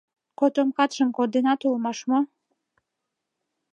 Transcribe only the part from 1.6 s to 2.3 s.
улмаш мо?